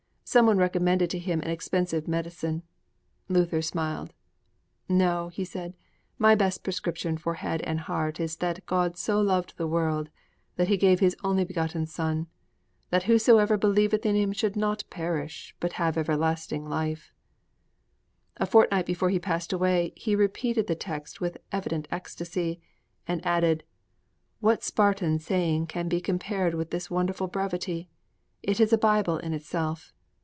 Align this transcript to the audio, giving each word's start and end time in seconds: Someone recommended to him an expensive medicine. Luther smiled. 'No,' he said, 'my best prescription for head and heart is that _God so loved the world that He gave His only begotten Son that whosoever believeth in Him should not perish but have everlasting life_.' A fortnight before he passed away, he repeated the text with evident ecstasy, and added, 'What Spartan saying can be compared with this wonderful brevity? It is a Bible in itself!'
Someone 0.23 0.57
recommended 0.57 1.09
to 1.09 1.19
him 1.19 1.41
an 1.41 1.49
expensive 1.49 2.07
medicine. 2.07 2.63
Luther 3.27 3.61
smiled. 3.61 4.13
'No,' 4.87 5.27
he 5.27 5.43
said, 5.43 5.75
'my 6.17 6.35
best 6.35 6.63
prescription 6.63 7.17
for 7.17 7.33
head 7.33 7.61
and 7.63 7.81
heart 7.81 8.17
is 8.17 8.37
that 8.37 8.65
_God 8.65 8.95
so 8.95 9.19
loved 9.19 9.57
the 9.57 9.67
world 9.67 10.07
that 10.55 10.69
He 10.69 10.77
gave 10.77 11.01
His 11.01 11.17
only 11.21 11.43
begotten 11.43 11.85
Son 11.85 12.27
that 12.91 13.03
whosoever 13.03 13.57
believeth 13.57 14.05
in 14.05 14.15
Him 14.15 14.31
should 14.31 14.55
not 14.55 14.85
perish 14.89 15.53
but 15.59 15.73
have 15.73 15.97
everlasting 15.97 16.63
life_.' 16.63 17.09
A 18.37 18.45
fortnight 18.45 18.85
before 18.85 19.09
he 19.09 19.19
passed 19.19 19.51
away, 19.51 19.91
he 19.97 20.15
repeated 20.15 20.67
the 20.67 20.75
text 20.75 21.19
with 21.19 21.39
evident 21.51 21.89
ecstasy, 21.91 22.61
and 23.05 23.25
added, 23.27 23.65
'What 24.39 24.63
Spartan 24.63 25.19
saying 25.19 25.67
can 25.67 25.89
be 25.89 25.99
compared 25.99 26.55
with 26.55 26.69
this 26.71 26.89
wonderful 26.89 27.27
brevity? 27.27 27.89
It 28.41 28.61
is 28.61 28.71
a 28.71 28.77
Bible 28.77 29.17
in 29.17 29.33
itself!' 29.33 29.91